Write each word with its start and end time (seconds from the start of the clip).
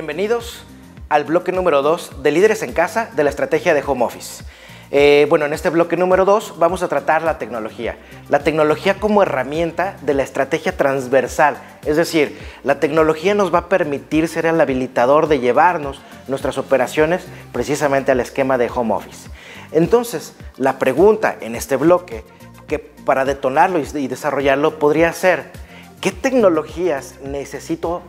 Bienvenidos 0.00 0.62
al 1.10 1.24
bloque 1.24 1.52
número 1.52 1.82
2 1.82 2.22
de 2.22 2.30
Líderes 2.30 2.62
en 2.62 2.72
Casa 2.72 3.10
de 3.14 3.22
la 3.22 3.28
estrategia 3.28 3.74
de 3.74 3.82
Home 3.86 4.06
Office. 4.06 4.44
Eh, 4.90 5.26
bueno, 5.28 5.44
en 5.44 5.52
este 5.52 5.68
bloque 5.68 5.98
número 5.98 6.24
2 6.24 6.54
vamos 6.58 6.82
a 6.82 6.88
tratar 6.88 7.20
la 7.20 7.36
tecnología. 7.36 7.98
La 8.30 8.38
tecnología 8.38 8.94
como 8.94 9.22
herramienta 9.22 9.98
de 10.00 10.14
la 10.14 10.22
estrategia 10.22 10.74
transversal. 10.74 11.58
Es 11.84 11.98
decir, 11.98 12.38
la 12.64 12.80
tecnología 12.80 13.34
nos 13.34 13.52
va 13.52 13.58
a 13.58 13.68
permitir 13.68 14.26
ser 14.26 14.46
el 14.46 14.58
habilitador 14.58 15.28
de 15.28 15.38
llevarnos 15.38 16.00
nuestras 16.28 16.56
operaciones 16.56 17.26
precisamente 17.52 18.10
al 18.10 18.20
esquema 18.20 18.56
de 18.56 18.70
home 18.74 18.94
office. 18.94 19.28
Entonces, 19.70 20.32
la 20.56 20.78
pregunta 20.78 21.36
en 21.42 21.54
este 21.54 21.76
bloque, 21.76 22.24
que 22.66 22.78
para 22.78 23.26
detonarlo 23.26 23.78
y 23.78 24.08
desarrollarlo 24.08 24.78
podría 24.78 25.12
ser, 25.12 25.50
¿qué 26.00 26.10
tecnologías 26.10 27.16
necesito 27.22 28.00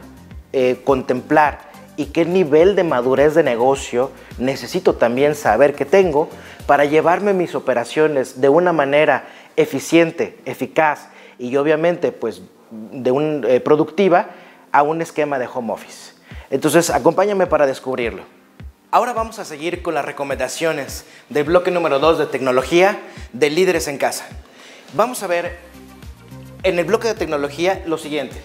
eh, 0.53 0.81
contemplar 0.85 1.70
y 1.97 2.05
qué 2.05 2.25
nivel 2.25 2.75
de 2.75 2.83
madurez 2.83 3.35
de 3.35 3.43
negocio 3.43 4.11
necesito 4.37 4.95
también 4.95 5.35
saber 5.35 5.75
que 5.75 5.85
tengo 5.85 6.29
para 6.65 6.85
llevarme 6.85 7.33
mis 7.33 7.55
operaciones 7.55 8.41
de 8.41 8.49
una 8.49 8.73
manera 8.73 9.25
eficiente, 9.55 10.39
eficaz 10.45 11.09
y 11.37 11.55
obviamente 11.57 12.11
pues 12.11 12.41
de 12.71 13.11
un, 13.11 13.45
eh, 13.47 13.59
productiva 13.59 14.29
a 14.71 14.83
un 14.83 15.01
esquema 15.01 15.37
de 15.37 15.47
home 15.53 15.73
office. 15.73 16.13
Entonces, 16.49 16.89
acompáñame 16.89 17.47
para 17.47 17.65
descubrirlo. 17.65 18.23
Ahora 18.91 19.13
vamos 19.13 19.39
a 19.39 19.45
seguir 19.45 19.81
con 19.81 19.93
las 19.93 20.03
recomendaciones 20.03 21.05
del 21.29 21.45
bloque 21.45 21.71
número 21.71 21.99
2 21.99 22.19
de 22.19 22.25
tecnología 22.25 22.99
de 23.31 23.49
líderes 23.49 23.87
en 23.87 23.97
casa. 23.97 24.27
Vamos 24.93 25.23
a 25.23 25.27
ver 25.27 25.57
en 26.63 26.77
el 26.77 26.85
bloque 26.85 27.07
de 27.07 27.13
tecnología 27.13 27.81
lo 27.85 27.97
siguiente. 27.97 28.43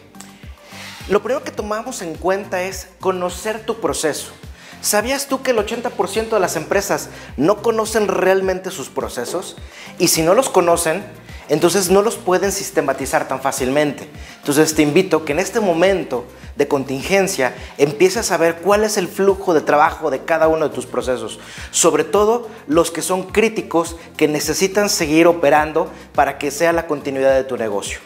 Lo 1.09 1.23
primero 1.23 1.45
que 1.45 1.53
tomamos 1.53 2.03
en 2.03 2.17
cuenta 2.17 2.63
es 2.65 2.89
conocer 2.99 3.65
tu 3.65 3.81
proceso. 3.81 4.33
¿Sabías 4.81 5.29
tú 5.29 5.41
que 5.41 5.53
el 5.53 5.59
80% 5.59 6.31
de 6.31 6.41
las 6.41 6.57
empresas 6.57 7.11
no 7.37 7.63
conocen 7.63 8.09
realmente 8.09 8.73
sus 8.73 8.89
procesos? 8.89 9.57
Y 10.01 10.09
si 10.09 10.23
no 10.23 10.35
los 10.35 10.49
conocen, 10.49 11.05
entonces 11.49 11.91
no 11.91 12.03
los 12.03 12.17
pueden 12.17 12.51
sistematizar 12.51 13.29
tan 13.29 13.41
fácilmente. 13.41 14.11
Entonces 14.39 14.75
te 14.75 14.83
invito 14.83 15.25
que 15.25 15.31
en 15.31 15.39
este 15.39 15.61
momento 15.61 16.25
de 16.57 16.67
contingencia 16.67 17.55
empieces 17.79 18.19
a 18.19 18.23
saber 18.25 18.57
cuál 18.57 18.83
es 18.83 18.97
el 18.97 19.07
flujo 19.07 19.55
de 19.55 19.61
trabajo 19.61 20.11
de 20.11 20.25
cada 20.25 20.49
uno 20.49 20.69
de 20.69 20.75
tus 20.75 20.87
procesos, 20.87 21.39
sobre 21.71 22.03
todo 22.03 22.49
los 22.67 22.91
que 22.91 23.03
son 23.03 23.29
críticos 23.31 23.95
que 24.17 24.27
necesitan 24.27 24.89
seguir 24.89 25.29
operando 25.29 25.89
para 26.17 26.37
que 26.37 26.51
sea 26.51 26.73
la 26.73 26.89
continuidad 26.89 27.37
de 27.37 27.45
tu 27.45 27.57
negocio. 27.57 28.01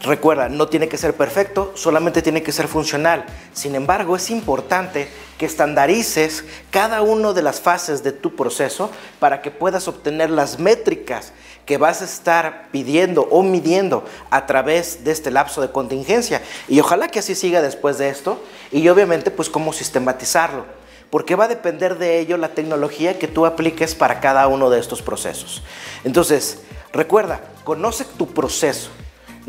Recuerda, 0.00 0.48
no 0.48 0.68
tiene 0.68 0.88
que 0.88 0.96
ser 0.96 1.14
perfecto, 1.14 1.72
solamente 1.74 2.22
tiene 2.22 2.42
que 2.42 2.52
ser 2.52 2.68
funcional. 2.68 3.24
Sin 3.52 3.74
embargo, 3.74 4.14
es 4.14 4.30
importante 4.30 5.08
que 5.38 5.46
estandarices 5.46 6.44
cada 6.70 7.02
una 7.02 7.32
de 7.32 7.42
las 7.42 7.60
fases 7.60 8.04
de 8.04 8.12
tu 8.12 8.36
proceso 8.36 8.92
para 9.18 9.42
que 9.42 9.50
puedas 9.50 9.88
obtener 9.88 10.30
las 10.30 10.60
métricas 10.60 11.32
que 11.66 11.78
vas 11.78 12.00
a 12.00 12.04
estar 12.04 12.68
pidiendo 12.70 13.22
o 13.30 13.42
midiendo 13.42 14.04
a 14.30 14.46
través 14.46 15.02
de 15.02 15.10
este 15.10 15.32
lapso 15.32 15.60
de 15.60 15.72
contingencia. 15.72 16.42
Y 16.68 16.78
ojalá 16.78 17.08
que 17.08 17.18
así 17.18 17.34
siga 17.34 17.60
después 17.60 17.98
de 17.98 18.08
esto 18.08 18.40
y 18.70 18.88
obviamente 18.88 19.32
pues 19.32 19.50
cómo 19.50 19.72
sistematizarlo 19.72 20.64
porque 21.10 21.34
va 21.36 21.44
a 21.44 21.48
depender 21.48 21.98
de 21.98 22.18
ello 22.20 22.36
la 22.36 22.50
tecnología 22.50 23.18
que 23.18 23.28
tú 23.28 23.46
apliques 23.46 23.94
para 23.94 24.20
cada 24.20 24.46
uno 24.46 24.70
de 24.70 24.78
estos 24.78 25.02
procesos. 25.02 25.62
Entonces, 26.04 26.60
recuerda, 26.92 27.40
conoce 27.64 28.04
tu 28.04 28.26
proceso, 28.28 28.90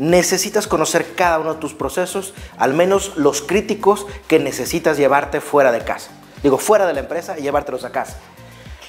necesitas 0.00 0.66
conocer 0.66 1.14
cada 1.14 1.38
uno 1.38 1.54
de 1.54 1.60
tus 1.60 1.74
procesos, 1.74 2.32
al 2.56 2.72
menos 2.72 3.12
los 3.16 3.42
críticos 3.42 4.06
que 4.28 4.38
necesitas 4.38 4.96
llevarte 4.96 5.42
fuera 5.42 5.72
de 5.72 5.84
casa. 5.84 6.10
Digo, 6.42 6.56
fuera 6.56 6.86
de 6.86 6.94
la 6.94 7.00
empresa 7.00 7.38
y 7.38 7.42
llevártelos 7.42 7.84
a 7.84 7.92
casa. 7.92 8.16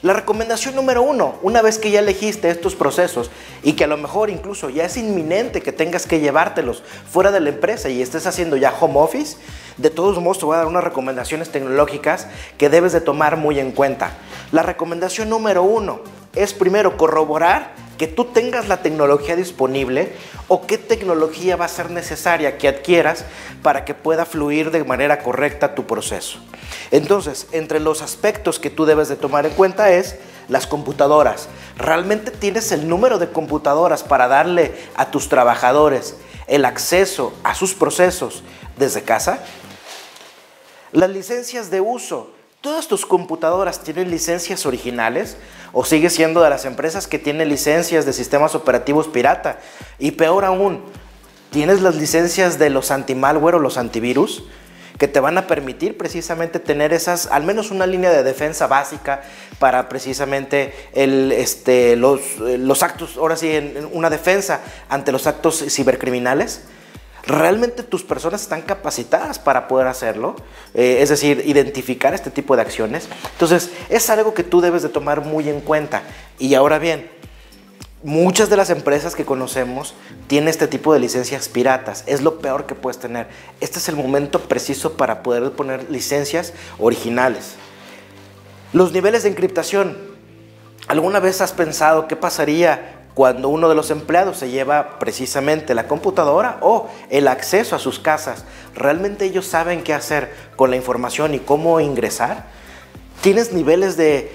La 0.04 0.14
recomendación 0.14 0.74
número 0.74 1.04
uno, 1.04 1.36
una 1.42 1.62
vez 1.62 1.78
que 1.78 1.92
ya 1.92 2.00
elegiste 2.00 2.50
estos 2.50 2.76
procesos 2.76 3.30
y 3.62 3.74
que 3.74 3.84
a 3.84 3.88
lo 3.88 3.98
mejor 3.98 4.30
incluso 4.30 4.70
ya 4.70 4.86
es 4.86 4.96
inminente 4.96 5.62
que 5.62 5.74
tengas 5.74 6.08
que 6.08 6.22
llevártelos 6.22 6.82
fuera 7.12 7.30
de 7.30 7.42
la 7.42 7.50
empresa 7.50 7.90
y 7.90 8.02
estés 8.02 8.26
haciendo 8.26 8.56
ya 8.56 8.74
home 8.80 8.98
office, 8.98 9.38
de 9.78 9.90
todos 9.90 10.18
modos 10.20 10.40
te 10.40 10.46
voy 10.46 10.56
a 10.56 10.60
dar 10.60 10.68
unas 10.68 10.84
recomendaciones 10.84 11.52
tecnológicas 11.52 12.28
que 12.58 12.70
debes 12.70 12.94
de 12.94 13.02
tomar 13.02 13.36
muy 13.36 13.60
en 13.60 13.74
cuenta. 13.74 14.14
La 14.54 14.64
recomendación 14.64 15.30
número 15.30 15.62
uno 15.62 16.00
es 16.34 16.54
primero 16.54 16.96
corroborar 16.96 17.76
que 18.02 18.08
tú 18.08 18.26
tengas 18.26 18.68
la 18.68 18.82
tecnología 18.82 19.36
disponible 19.36 20.12
o 20.48 20.66
qué 20.66 20.80
tecnología 20.80 21.56
va 21.56 21.66
a 21.66 21.68
ser 21.68 21.92
necesaria 21.92 22.58
que 22.58 22.68
adquieras 22.68 23.26
para 23.62 23.86
que 23.86 23.94
pueda 23.94 24.26
fluir 24.26 24.72
de 24.72 24.84
manera 24.84 25.20
correcta 25.22 25.76
tu 25.76 25.86
proceso. 25.86 26.40
Entonces, 26.90 27.46
entre 27.52 27.80
los 27.80 28.02
aspectos 28.02 28.58
que 28.58 28.72
tú 28.72 28.86
debes 28.86 29.08
de 29.08 29.18
tomar 29.18 29.46
en 29.46 29.54
cuenta 29.54 29.92
es 29.92 30.16
las 30.48 30.66
computadoras. 30.66 31.48
¿Realmente 31.78 32.32
tienes 32.32 32.72
el 32.72 32.90
número 32.90 33.20
de 33.20 33.30
computadoras 33.30 34.02
para 34.02 34.28
darle 34.28 34.74
a 34.96 35.12
tus 35.12 35.30
trabajadores 35.30 36.16
el 36.48 36.66
acceso 36.66 37.36
a 37.44 37.54
sus 37.54 37.76
procesos 37.76 38.42
desde 38.78 39.04
casa? 39.04 39.44
Las 40.92 41.12
licencias 41.12 41.70
de 41.70 41.82
uso. 41.82 42.32
¿Todas 42.62 42.88
tus 42.88 43.08
computadoras 43.08 43.84
tienen 43.84 44.12
licencias 44.12 44.68
originales 44.68 45.36
o 45.74 45.84
sigue 45.84 46.12
siendo 46.12 46.44
de 46.44 46.50
las 46.52 46.66
empresas 46.66 47.08
que 47.08 47.18
tienen 47.18 47.50
licencias 47.50 48.06
de 48.06 48.14
sistemas 48.14 48.54
operativos 48.54 49.08
pirata? 49.08 49.58
Y 49.98 50.12
peor 50.12 50.46
aún, 50.46 50.84
¿tienes 51.50 51.82
las 51.82 51.96
licencias 51.96 52.60
de 52.60 52.70
los 52.70 52.92
anti-malware 52.92 53.56
o 53.56 53.60
los 53.60 53.78
antivirus? 53.78 54.44
que 55.00 55.08
te 55.08 55.20
van 55.20 55.36
a 55.40 55.48
permitir 55.48 55.98
precisamente 55.98 56.60
tener 56.60 56.94
esas, 56.94 57.26
al 57.26 57.44
menos 57.44 57.72
una 57.72 57.88
línea 57.88 58.12
de 58.12 58.22
defensa 58.22 58.68
básica 58.68 59.24
para 59.58 59.90
precisamente 59.90 60.76
el, 60.94 61.32
este, 61.32 61.96
los, 61.96 62.22
los 62.38 62.84
actos, 62.84 63.18
ahora 63.18 63.36
sí, 63.36 63.50
en 63.50 63.90
una 63.94 64.12
defensa 64.12 64.62
ante 64.90 65.12
los 65.12 65.26
actos 65.26 65.66
cibercriminales. 65.70 66.62
¿Realmente 67.26 67.84
tus 67.84 68.04
personas 68.04 68.42
están 68.42 68.64
capacitadas 68.64 69.38
para 69.38 69.68
poder 69.68 69.88
hacerlo? 69.88 70.36
Eh, 70.74 71.00
es 71.02 71.10
decir, 71.10 71.44
identificar 71.46 72.14
este 72.14 72.32
tipo 72.32 72.56
de 72.56 72.64
acciones. 72.64 73.08
Entonces, 73.34 73.70
es 73.90 74.10
algo 74.10 74.34
que 74.34 74.44
tú 74.44 74.62
debes 74.62 74.82
de 74.82 74.90
tomar 74.90 75.22
muy 75.22 75.48
en 75.48 75.62
cuenta. 75.62 76.02
Y 76.40 76.56
ahora 76.56 76.80
bien, 76.80 77.10
muchas 78.04 78.50
de 78.50 78.58
las 78.58 78.70
empresas 78.72 79.16
que 79.16 79.26
conocemos 79.26 79.94
tienen 80.28 80.50
este 80.50 80.68
tipo 80.68 80.94
de 80.94 81.00
licencias 81.00 81.48
piratas. 81.48 82.04
Es 82.08 82.22
lo 82.22 82.40
peor 82.40 82.66
que 82.66 82.76
puedes 82.76 83.00
tener. 83.00 83.28
Este 83.60 83.78
es 83.78 83.88
el 83.88 83.96
momento 83.96 84.40
preciso 84.40 84.94
para 84.94 85.22
poder 85.22 85.52
poner 85.52 85.92
licencias 85.92 86.54
originales. 86.80 87.54
Los 88.74 88.94
niveles 88.94 89.24
de 89.24 89.30
encriptación. 89.30 89.98
¿Alguna 90.88 91.20
vez 91.20 91.42
has 91.42 91.54
pensado 91.54 92.08
qué 92.08 92.16
pasaría 92.16 93.01
cuando 93.14 93.50
uno 93.50 93.68
de 93.68 93.76
los 93.76 93.92
empleados 93.92 94.38
se 94.38 94.50
lleva 94.50 95.00
precisamente 95.00 95.76
la 95.76 95.88
computadora 95.88 96.58
o 96.62 96.88
el 97.10 97.28
acceso 97.28 97.76
a 97.76 97.80
sus 97.80 98.00
casas, 98.00 98.46
¿realmente 98.74 99.26
ellos 99.26 99.46
saben 99.46 99.84
qué 99.84 99.94
hacer 99.94 100.34
con 100.56 100.70
la 100.70 100.78
información 100.78 101.34
y 101.34 101.40
cómo 101.40 101.80
ingresar? 101.80 102.46
¿Tienes 103.22 103.54
niveles 103.54 103.98
de, 103.98 104.32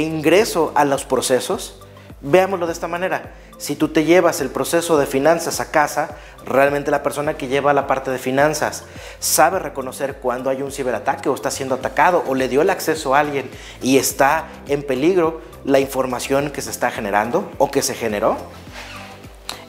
ingreso 0.00 0.72
a 0.74 0.84
los 0.84 1.04
procesos? 1.04 1.80
Veámoslo 2.20 2.66
de 2.66 2.72
esta 2.72 2.88
manera. 2.88 3.32
Si 3.58 3.76
tú 3.76 3.88
te 3.88 4.04
llevas 4.04 4.40
el 4.40 4.50
proceso 4.50 4.98
de 4.98 5.06
finanzas 5.06 5.60
a 5.60 5.70
casa, 5.70 6.16
realmente 6.44 6.90
la 6.90 7.02
persona 7.02 7.38
que 7.38 7.48
lleva 7.48 7.72
la 7.72 7.86
parte 7.86 8.10
de 8.10 8.18
finanzas 8.18 8.84
sabe 9.20 9.58
reconocer 9.58 10.16
cuando 10.16 10.50
hay 10.50 10.60
un 10.60 10.72
ciberataque 10.72 11.30
o 11.30 11.34
está 11.34 11.50
siendo 11.50 11.76
atacado 11.76 12.24
o 12.26 12.34
le 12.34 12.48
dio 12.48 12.60
el 12.60 12.68
acceso 12.68 13.14
a 13.14 13.20
alguien 13.20 13.48
y 13.80 13.96
está 13.96 14.48
en 14.68 14.82
peligro 14.82 15.40
la 15.66 15.80
información 15.80 16.50
que 16.50 16.62
se 16.62 16.70
está 16.70 16.92
generando 16.92 17.50
o 17.58 17.70
que 17.70 17.82
se 17.82 17.94
generó. 17.94 18.36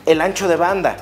El 0.06 0.22
ancho 0.22 0.48
de 0.48 0.56
banda 0.56 0.96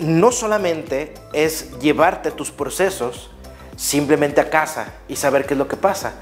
no 0.00 0.32
solamente 0.32 1.14
es 1.32 1.78
llevarte 1.78 2.32
tus 2.32 2.50
procesos 2.50 3.30
simplemente 3.76 4.40
a 4.40 4.50
casa 4.50 4.92
y 5.08 5.16
saber 5.16 5.46
qué 5.46 5.54
es 5.54 5.58
lo 5.58 5.68
que 5.68 5.76
pasa. 5.76 6.14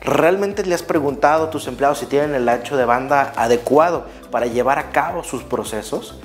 ¿Realmente 0.00 0.66
le 0.66 0.74
has 0.74 0.82
preguntado 0.82 1.44
a 1.44 1.50
tus 1.50 1.68
empleados 1.68 1.98
si 1.98 2.06
tienen 2.06 2.34
el 2.34 2.48
ancho 2.48 2.76
de 2.76 2.84
banda 2.84 3.32
adecuado 3.36 4.06
para 4.32 4.46
llevar 4.46 4.80
a 4.80 4.90
cabo 4.90 5.22
sus 5.22 5.44
procesos? 5.44 6.18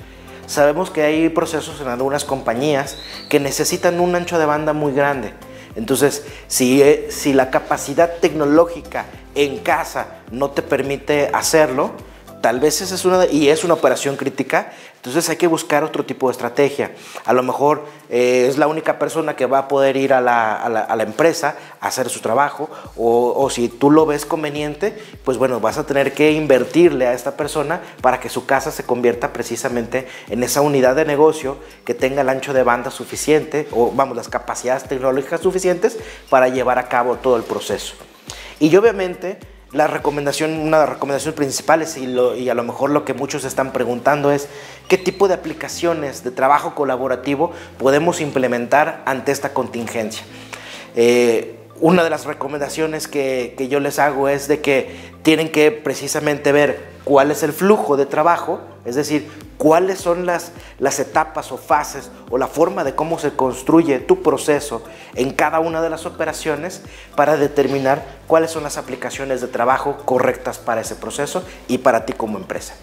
Sabemos 0.46 0.90
que 0.90 1.02
hay 1.02 1.28
procesos 1.28 1.80
en 1.80 1.86
algunas 1.86 2.24
compañías 2.24 2.96
que 3.28 3.38
necesitan 3.38 4.00
un 4.00 4.16
ancho 4.16 4.36
de 4.36 4.46
banda 4.46 4.72
muy 4.72 4.92
grande. 4.92 5.32
Entonces, 5.78 6.24
si, 6.48 6.82
eh, 6.82 7.06
si 7.10 7.32
la 7.32 7.50
capacidad 7.50 8.16
tecnológica 8.20 9.06
en 9.36 9.58
casa 9.58 10.18
no 10.32 10.50
te 10.50 10.60
permite 10.60 11.30
hacerlo, 11.32 11.92
tal 12.48 12.60
vez 12.60 12.80
esa 12.80 12.94
es 12.94 13.04
una, 13.04 13.26
y 13.26 13.50
es 13.50 13.62
una 13.62 13.74
operación 13.74 14.16
crítica, 14.16 14.72
Entonces 14.96 15.28
hay 15.28 15.36
que 15.36 15.46
buscar 15.46 15.84
otro 15.84 16.06
tipo 16.06 16.28
de 16.28 16.32
estrategia. 16.32 16.92
A 17.26 17.34
lo 17.34 17.42
mejor 17.42 17.84
eh, 18.08 18.46
es 18.48 18.56
la 18.56 18.68
única 18.68 18.98
persona 18.98 19.36
que 19.36 19.44
va 19.44 19.58
a 19.58 19.68
poder 19.68 19.98
ir 19.98 20.14
a 20.14 20.22
la, 20.22 21.02
empresa 21.02 21.56
a 21.78 21.88
hacer 21.88 22.08
su 22.08 22.20
trabajo 22.20 22.70
o, 22.96 23.34
o, 23.36 23.50
si 23.50 23.68
tú 23.68 23.90
lo 23.90 24.06
ves 24.06 24.24
conveniente, 24.24 24.96
pues 25.24 25.36
bueno, 25.36 25.60
vas 25.60 25.76
a 25.76 25.84
tener 25.84 26.14
que 26.14 26.32
invertirle 26.32 27.06
a 27.06 27.12
esta 27.12 27.36
persona 27.36 27.82
para 28.00 28.18
que 28.18 28.30
su 28.30 28.46
casa 28.46 28.70
se 28.70 28.82
convierta 28.82 29.34
precisamente 29.34 30.08
en 30.30 30.42
esa 30.42 30.62
unidad 30.62 30.96
de 30.96 31.04
negocio 31.04 31.58
que 31.84 31.92
tenga 31.92 32.22
el 32.22 32.30
ancho 32.30 32.54
de 32.54 32.62
banda 32.62 32.90
suficiente 32.90 33.68
o 33.72 33.92
vamos, 33.92 34.16
las 34.16 34.30
capacidades 34.30 34.84
tecnológicas 34.84 35.42
suficientes 35.42 35.98
para 36.30 36.48
llevar 36.48 36.78
a 36.78 36.88
cabo 36.88 37.16
todo 37.16 37.36
el 37.36 37.42
proceso. 37.42 37.92
Y 38.58 38.74
obviamente 38.74 39.38
la 39.72 39.86
recomendación, 39.86 40.52
una 40.52 40.78
de 40.78 40.86
las 40.86 40.94
recomendaciones 40.94 41.36
principales 41.36 41.96
y, 41.98 42.48
a 42.48 42.54
lo 42.54 42.62
mejor 42.62 42.90
lo 42.90 43.04
que 43.04 43.12
muchos 43.12 43.44
están 43.44 43.72
preguntando 43.72 44.30
es 44.30 44.48
qué 44.88 44.96
tipo 44.96 45.28
de 45.28 45.34
aplicaciones 45.34 46.24
de 46.24 46.30
trabajo 46.30 46.74
colaborativo 46.74 47.52
podemos 47.78 48.20
implementar 48.20 49.02
ante 49.04 49.30
esta 49.30 49.52
contingencia. 49.52 50.24
Eh, 50.96 51.56
una 51.80 52.02
de 52.02 52.10
las 52.10 52.24
recomendaciones 52.24 53.06
que, 53.06 53.54
que, 53.56 53.68
yo 53.68 53.78
les 53.78 53.98
hago 53.98 54.28
es 54.28 54.48
de 54.48 54.60
que 54.60 54.96
tienen 55.22 55.50
que 55.50 55.70
precisamente 55.70 56.50
ver 56.50 56.97
cuál 57.08 57.30
es 57.30 57.42
el 57.42 57.54
flujo 57.54 57.96
de 57.96 58.04
trabajo, 58.04 58.60
es 58.84 58.94
decir, 58.94 59.32
cuáles 59.56 59.98
son 59.98 60.26
las, 60.26 60.52
las 60.78 61.00
etapas 61.00 61.50
o 61.52 61.56
fases 61.56 62.10
o 62.28 62.36
la 62.36 62.48
forma 62.48 62.84
de 62.84 62.94
cómo 62.94 63.18
se 63.18 63.30
construye 63.30 63.98
tu 63.98 64.22
proceso 64.22 64.82
en 65.14 65.30
cada 65.32 65.58
una 65.58 65.80
de 65.80 65.88
las 65.88 66.04
operaciones 66.04 66.82
para 67.16 67.38
determinar 67.38 68.04
cuáles 68.26 68.50
son 68.50 68.62
las 68.62 68.76
aplicaciones 68.76 69.40
de 69.40 69.46
trabajo 69.46 69.96
correctas 70.04 70.58
para 70.58 70.82
ese 70.82 70.96
proceso 70.96 71.42
y 71.66 71.78
para 71.78 72.04
ti 72.04 72.12
como 72.12 72.36
empresa. 72.36 72.74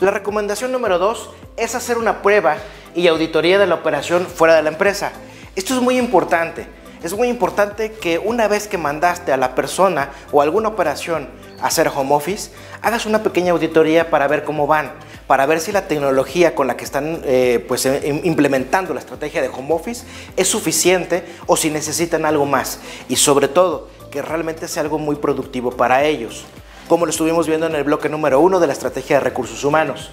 La 0.00 0.12
recomendación 0.12 0.70
número 0.70 1.00
dos 1.00 1.30
es 1.56 1.74
hacer 1.74 1.98
una 1.98 2.22
prueba 2.22 2.58
y 2.94 3.08
auditoría 3.08 3.58
de 3.58 3.66
la 3.66 3.74
operación 3.74 4.26
fuera 4.26 4.54
de 4.54 4.62
la 4.62 4.68
empresa. 4.70 5.10
Esto 5.56 5.74
es 5.74 5.82
muy 5.82 5.98
importante. 5.98 6.68
Es 7.06 7.14
muy 7.14 7.28
importante 7.28 7.92
que 7.92 8.18
una 8.18 8.48
vez 8.48 8.66
que 8.66 8.78
mandaste 8.78 9.32
a 9.32 9.36
la 9.36 9.54
persona 9.54 10.10
o 10.32 10.42
alguna 10.42 10.70
operación 10.70 11.28
a 11.60 11.68
hacer 11.68 11.86
home 11.86 12.12
office, 12.12 12.50
hagas 12.82 13.06
una 13.06 13.22
pequeña 13.22 13.52
auditoría 13.52 14.10
para 14.10 14.26
ver 14.26 14.42
cómo 14.42 14.66
van 14.66 14.90
para 15.28 15.46
ver 15.46 15.60
si 15.60 15.70
la 15.70 15.86
tecnología 15.86 16.56
con 16.56 16.66
la 16.66 16.76
que 16.76 16.84
están 16.84 17.20
eh, 17.24 17.64
pues, 17.68 17.86
eh, 17.86 18.20
implementando 18.24 18.92
la 18.92 18.98
estrategia 18.98 19.40
de 19.40 19.48
home 19.48 19.72
office 19.72 20.04
es 20.36 20.48
suficiente 20.48 21.24
o 21.46 21.56
si 21.56 21.70
necesitan 21.70 22.24
algo 22.24 22.44
más. 22.44 22.80
Y 23.08 23.14
sobre 23.14 23.46
todo, 23.46 23.88
que 24.10 24.20
realmente 24.20 24.66
sea 24.66 24.82
algo 24.82 24.98
muy 24.98 25.14
productivo 25.14 25.70
para 25.70 26.02
ellos, 26.02 26.44
como 26.88 27.06
lo 27.06 27.10
estuvimos 27.10 27.46
viendo 27.46 27.68
en 27.68 27.76
el 27.76 27.84
bloque 27.84 28.08
número 28.08 28.40
uno 28.40 28.58
de 28.58 28.66
la 28.66 28.72
estrategia 28.72 29.18
de 29.18 29.20
recursos 29.20 29.62
humanos. 29.62 30.10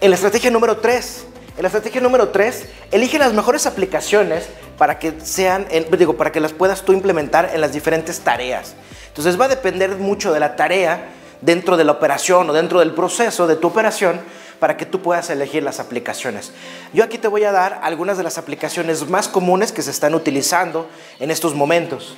En 0.00 0.10
la 0.10 0.16
estrategia 0.16 0.50
número 0.50 0.78
tres, 0.78 1.24
en 1.56 1.62
la 1.62 1.68
estrategia 1.68 2.00
número 2.00 2.28
3, 2.28 2.66
elige 2.90 3.18
las 3.18 3.32
mejores 3.32 3.66
aplicaciones 3.66 4.46
para 4.76 4.98
que 4.98 5.14
sean, 5.22 5.66
digo, 5.98 6.16
para 6.16 6.30
que 6.30 6.40
las 6.40 6.52
puedas 6.52 6.82
tú 6.82 6.92
implementar 6.92 7.50
en 7.54 7.60
las 7.60 7.72
diferentes 7.72 8.20
tareas. 8.20 8.74
Entonces 9.08 9.40
va 9.40 9.46
a 9.46 9.48
depender 9.48 9.96
mucho 9.96 10.32
de 10.34 10.40
la 10.40 10.56
tarea 10.56 11.08
dentro 11.40 11.76
de 11.76 11.84
la 11.84 11.92
operación 11.92 12.50
o 12.50 12.52
dentro 12.52 12.80
del 12.80 12.92
proceso 12.92 13.46
de 13.46 13.56
tu 13.56 13.68
operación 13.68 14.20
para 14.58 14.76
que 14.76 14.86
tú 14.86 15.00
puedas 15.00 15.30
elegir 15.30 15.62
las 15.62 15.80
aplicaciones. 15.80 16.52
Yo 16.92 17.04
aquí 17.04 17.18
te 17.18 17.28
voy 17.28 17.44
a 17.44 17.52
dar 17.52 17.80
algunas 17.82 18.16
de 18.16 18.22
las 18.22 18.38
aplicaciones 18.38 19.08
más 19.08 19.28
comunes 19.28 19.72
que 19.72 19.82
se 19.82 19.90
están 19.90 20.14
utilizando 20.14 20.88
en 21.20 21.30
estos 21.30 21.54
momentos. 21.54 22.16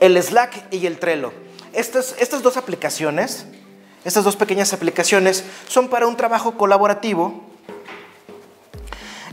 El 0.00 0.20
Slack 0.22 0.72
y 0.72 0.86
el 0.86 0.98
Trello. 0.98 1.32
Estas, 1.72 2.14
estas 2.18 2.42
dos 2.42 2.56
aplicaciones, 2.56 3.46
estas 4.04 4.24
dos 4.24 4.36
pequeñas 4.36 4.72
aplicaciones 4.72 5.44
son 5.68 5.88
para 5.88 6.06
un 6.06 6.16
trabajo 6.16 6.56
colaborativo. 6.56 7.45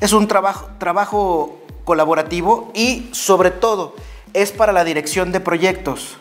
Es 0.04 0.12
un 0.12 0.28
trabajo, 0.28 0.68
trabajo 0.80 1.60
colaborativo 1.86 2.74
y 2.76 3.08
sobre 3.14 3.52
todo 3.52 3.96
es 4.34 4.52
para 4.52 4.74
la 4.74 4.84
dirección 4.84 5.32
de 5.32 5.40
proyectos. 5.40 6.18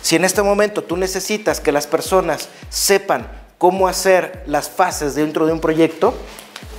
Si 0.00 0.14
en 0.14 0.24
este 0.24 0.42
momento 0.42 0.84
tú 0.84 0.96
necesitas 0.96 1.58
que 1.58 1.72
las 1.72 1.88
personas 1.88 2.50
sepan 2.70 3.26
cómo 3.58 3.88
hacer 3.88 4.44
las 4.46 4.70
fases 4.70 5.16
dentro 5.16 5.44
de 5.44 5.54
un 5.54 5.58
proyecto, 5.58 6.14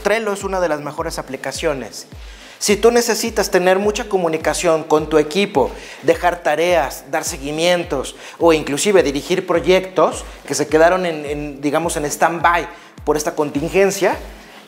Trello 0.03 0.31
es 0.31 0.45
una 0.45 0.61
de 0.61 0.69
las 0.69 0.79
mejores 0.79 1.19
aplicaciones. 1.19 2.07
Si 2.57 2.77
tú 2.77 2.89
necesitas 2.89 3.51
tener 3.51 3.79
mucha 3.79 4.07
comunicación 4.07 4.85
con 4.85 5.09
tu 5.09 5.17
equipo, 5.17 5.69
dejar 6.03 6.44
tareas, 6.44 7.11
dar 7.11 7.25
seguimientos 7.25 8.15
o 8.39 8.53
inclusive 8.53 9.03
dirigir 9.03 9.45
proyectos 9.45 10.23
que 10.47 10.55
se 10.55 10.69
quedaron 10.69 11.05
en, 11.05 11.59
digamos 11.59 11.97
en 11.97 12.05
stand-by 12.05 12.69
por 13.03 13.17
esta 13.17 13.35
contingencia, 13.35 14.17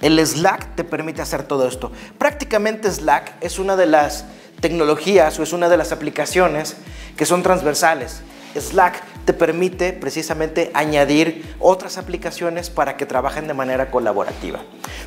el 0.05 0.25
Slack 0.25 0.75
te 0.75 0.83
permite 0.83 1.21
hacer 1.21 1.43
todo 1.43 1.67
esto. 1.67 1.91
Prácticamente 2.19 2.91
Slack 2.91 3.33
es 3.41 3.57
una 3.57 3.75
de 3.75 3.87
las 3.87 4.25
tecnologías 4.59 5.39
o 5.39 5.43
es 5.43 5.51
una 5.51 5.67
de 5.67 5.77
las 5.77 5.91
aplicaciones 5.91 6.75
que 7.17 7.25
son 7.25 7.41
transversales. 7.41 8.21
Slack 8.55 9.01
te 9.25 9.33
permite 9.33 9.91
precisamente 9.93 10.71
añadir 10.73 11.55
otras 11.59 11.97
aplicaciones 11.97 12.69
para 12.69 12.95
que 12.95 13.05
trabajen 13.05 13.47
de 13.47 13.53
manera 13.53 13.89
colaborativa. 13.89 14.59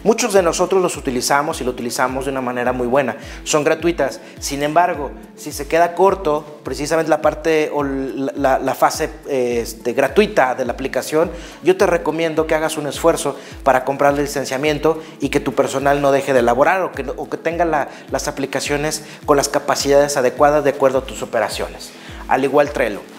Muchos 0.04 0.32
de 0.32 0.42
nosotros 0.42 0.82
los 0.82 0.96
utilizamos 0.96 1.60
y 1.60 1.64
lo 1.64 1.70
utilizamos 1.70 2.24
de 2.24 2.32
una 2.32 2.40
manera 2.40 2.72
muy 2.72 2.86
buena. 2.86 3.16
Son 3.44 3.64
gratuitas. 3.64 4.20
Sin 4.38 4.62
embargo, 4.62 5.10
si 5.36 5.52
se 5.52 5.66
queda 5.66 5.94
corto 5.94 6.60
precisamente 6.64 7.10
la 7.10 7.22
parte 7.22 7.70
o 7.72 7.82
la, 7.84 8.74
fase 8.74 9.10
este, 9.28 9.92
gratuita 9.92 10.54
de 10.54 10.64
la 10.64 10.72
aplicación, 10.72 11.30
yo 11.62 11.76
te 11.76 11.86
recomiendo 11.86 12.46
que 12.46 12.54
hagas 12.54 12.76
un 12.76 12.86
esfuerzo 12.86 13.36
para 13.62 13.84
comprar 13.84 14.14
el 14.14 14.20
licenciamiento 14.20 15.02
y 15.20 15.28
que 15.30 15.40
tu 15.40 15.54
personal 15.54 16.00
no 16.00 16.12
deje 16.12 16.32
de 16.32 16.40
elaborar 16.40 16.82
o 16.82 16.92
que, 16.92 17.06
o 17.16 17.28
que 17.28 17.36
tenga 17.36 17.64
las 17.64 18.28
aplicaciones 18.28 19.04
con 19.26 19.36
las 19.36 19.48
capacidades 19.48 20.16
adecuadas 20.16 20.64
de 20.64 20.70
acuerdo 20.70 20.98
a 20.98 21.06
tus 21.06 21.22
operaciones. 21.22 21.90
Al 22.28 22.44
igual 22.44 22.70
Trello. 22.70 23.17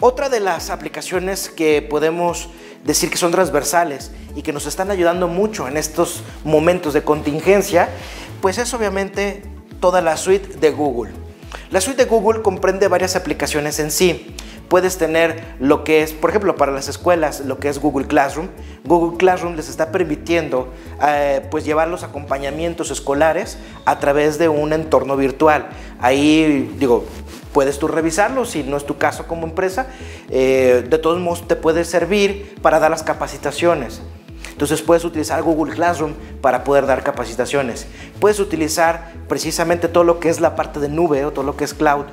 Otra 0.00 0.28
de 0.28 0.38
las 0.38 0.70
aplicaciones 0.70 1.48
que 1.48 1.82
podemos 1.82 2.50
decir 2.84 3.10
que 3.10 3.16
son 3.16 3.32
transversales 3.32 4.12
y 4.36 4.42
que 4.42 4.52
nos 4.52 4.66
están 4.66 4.92
ayudando 4.92 5.26
mucho 5.26 5.66
en 5.66 5.76
estos 5.76 6.22
momentos 6.44 6.94
de 6.94 7.02
contingencia, 7.02 7.88
pues 8.40 8.58
es 8.58 8.72
obviamente 8.74 9.42
toda 9.80 10.00
la 10.00 10.16
suite 10.16 10.56
de 10.58 10.70
Google. 10.70 11.10
La 11.72 11.80
suite 11.80 12.04
de 12.04 12.08
Google 12.08 12.42
comprende 12.42 12.86
varias 12.86 13.16
aplicaciones 13.16 13.80
en 13.80 13.90
sí. 13.90 14.36
Puedes 14.68 14.98
tener 14.98 15.56
lo 15.58 15.82
que 15.82 16.02
es, 16.02 16.12
por 16.12 16.30
ejemplo, 16.30 16.54
para 16.54 16.70
las 16.70 16.86
escuelas, 16.86 17.40
lo 17.40 17.58
que 17.58 17.68
es 17.68 17.80
Google 17.80 18.06
Classroom. 18.06 18.50
Google 18.84 19.16
Classroom 19.18 19.56
les 19.56 19.68
está 19.68 19.90
permitiendo 19.90 20.72
eh, 21.04 21.44
pues 21.50 21.64
llevar 21.64 21.88
los 21.88 22.04
acompañamientos 22.04 22.92
escolares 22.92 23.58
a 23.84 23.98
través 23.98 24.38
de 24.38 24.48
un 24.48 24.72
entorno 24.72 25.16
virtual. 25.16 25.70
Ahí, 25.98 26.72
digo, 26.78 27.04
puedes 27.58 27.80
tú 27.80 27.88
revisarlo, 27.88 28.44
si 28.44 28.62
no 28.62 28.76
es 28.76 28.86
tu 28.86 28.98
caso 28.98 29.26
como 29.26 29.44
empresa, 29.44 29.88
eh, 30.30 30.86
de 30.88 30.98
todos 30.98 31.18
modos 31.18 31.48
te 31.48 31.56
puede 31.56 31.84
servir 31.84 32.54
para 32.62 32.78
dar 32.78 32.88
las 32.88 33.02
capacitaciones. 33.02 34.00
Entonces 34.52 34.80
puedes 34.80 35.04
utilizar 35.04 35.42
Google 35.42 35.74
Classroom 35.74 36.12
para 36.40 36.62
poder 36.62 36.86
dar 36.86 37.02
capacitaciones. 37.02 37.88
Puedes 38.20 38.38
utilizar 38.38 39.12
precisamente 39.26 39.88
todo 39.88 40.04
lo 40.04 40.20
que 40.20 40.28
es 40.28 40.38
la 40.38 40.54
parte 40.54 40.78
de 40.78 40.88
nube 40.88 41.24
o 41.24 41.32
todo 41.32 41.44
lo 41.44 41.56
que 41.56 41.64
es 41.64 41.74
cloud, 41.74 42.04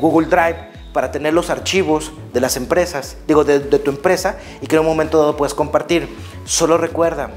Google 0.00 0.26
Drive, 0.26 0.56
para 0.92 1.12
tener 1.12 1.34
los 1.34 1.50
archivos 1.50 2.10
de 2.32 2.40
las 2.40 2.56
empresas, 2.56 3.16
digo, 3.28 3.44
de, 3.44 3.60
de 3.60 3.78
tu 3.78 3.92
empresa 3.92 4.38
y 4.60 4.66
que 4.66 4.74
en 4.74 4.80
un 4.80 4.88
momento 4.88 5.18
dado 5.18 5.36
puedes 5.36 5.54
compartir. 5.54 6.08
Solo 6.46 6.78
recuerda, 6.78 7.30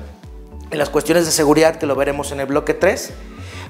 en 0.71 0.79
las 0.79 0.89
cuestiones 0.89 1.27
de 1.27 1.31
seguridad, 1.31 1.75
que 1.75 1.85
lo 1.85 1.95
veremos 1.95 2.31
en 2.31 2.39
el 2.39 2.47
bloque 2.47 2.73
3, 2.73 3.13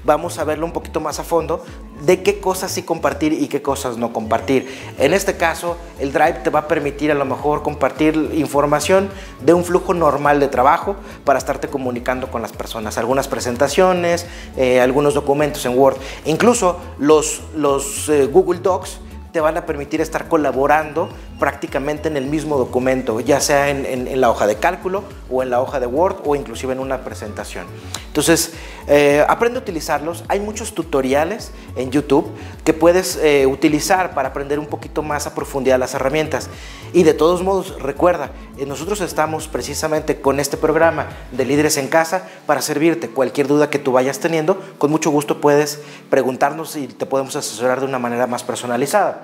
vamos 0.04 0.38
a 0.38 0.44
verlo 0.44 0.66
un 0.66 0.72
poquito 0.72 1.00
más 1.00 1.20
a 1.20 1.24
fondo 1.24 1.64
de 2.06 2.22
qué 2.22 2.40
cosas 2.40 2.72
sí 2.72 2.84
compartir 2.84 3.34
y 3.34 3.48
qué 3.48 3.62
cosas 3.62 3.98
no 3.98 4.12
compartir. 4.12 4.68
En 4.98 5.14
este 5.14 5.38
caso, 5.38 5.78
el 6.00 6.12
Drive 6.12 6.42
te 6.44 6.50
va 6.50 6.60
a 6.60 6.68
permitir 6.68 7.12
a 7.12 7.16
lo 7.16 7.26
mejor 7.26 7.64
compartir 7.64 8.32
información 8.34 9.10
de 9.42 9.54
un 9.54 9.64
flujo 9.64 9.94
normal 9.94 10.40
de 10.40 10.48
trabajo 10.50 10.96
para 11.24 11.40
estarte 11.40 11.70
comunicando 11.70 12.30
con 12.30 12.42
las 12.42 12.52
personas. 12.52 12.98
Algunas 12.98 13.28
presentaciones, 13.28 14.26
eh, 14.58 14.82
algunos 14.82 15.14
documentos 15.14 15.66
en 15.66 15.78
Word, 15.78 15.98
incluso 16.26 16.80
los, 17.00 17.42
los 17.56 18.10
eh, 18.10 18.26
Google 18.26 18.60
Docs 18.60 19.00
te 19.34 19.42
van 19.42 19.58
a 19.58 19.66
permitir 19.66 20.00
estar 20.00 20.28
colaborando 20.28 21.10
prácticamente 21.40 22.08
en 22.08 22.16
el 22.16 22.28
mismo 22.28 22.58
documento, 22.58 23.20
ya 23.20 23.42
sea 23.42 23.70
en, 23.70 24.22
la 24.22 24.30
hoja 24.30 24.46
de 24.46 24.58
cálculo 24.58 25.04
o 25.30 25.42
en 25.42 25.50
la 25.50 25.60
hoja 25.60 25.80
de 25.80 25.88
Word 25.88 26.18
o 26.24 26.36
inclusive 26.36 26.72
en 26.72 26.80
una 26.80 27.04
presentación. 27.04 27.66
Entonces, 28.08 28.54
eh, 28.88 29.26
aprende 29.28 29.58
a 29.58 29.62
utilizarlos. 29.64 30.24
Hay 30.28 30.40
muchos 30.40 30.76
tutoriales 30.76 31.52
en 31.76 31.90
YouTube 31.90 32.30
que 32.64 32.74
puedes 32.74 33.16
eh, 33.18 33.48
utilizar 33.48 34.14
para 34.14 34.30
aprender 34.30 34.60
un 34.60 34.68
poquito 34.68 35.02
más 35.02 35.26
a 35.26 35.34
profundidad 35.34 35.80
las 35.80 35.96
herramientas. 35.96 36.48
Y 36.94 37.02
de 37.02 37.16
todos 37.16 37.42
modos, 37.42 37.82
recuerda, 37.82 38.30
eh, 38.58 38.68
nosotros 38.68 39.02
estamos 39.02 39.48
precisamente 39.48 40.22
con 40.22 40.40
este 40.40 40.58
programa 40.58 41.08
de 41.32 41.44
Líderes 41.44 41.78
en 41.78 41.88
Casa 41.88 42.28
para 42.46 42.62
servirte. 42.62 43.10
Cualquier 43.10 43.48
duda 43.48 43.72
que 43.72 43.80
tú 43.80 43.94
vayas 43.94 44.20
teniendo, 44.20 44.62
con 44.78 44.92
mucho 44.92 45.10
gusto 45.10 45.42
puedes 45.42 45.82
preguntarnos 46.12 46.76
y 46.76 46.86
te 46.86 47.08
podemos 47.08 47.36
asesorar 47.36 47.80
de 47.80 47.88
una 47.88 47.98
manera 47.98 48.28
más 48.28 48.44
personalizada. 48.44 49.23